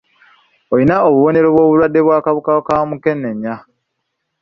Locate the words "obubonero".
1.07-1.47